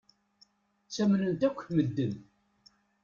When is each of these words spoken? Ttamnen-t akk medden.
Ttamnen-t 0.85 1.41
akk 1.47 1.59
medden. 1.75 2.13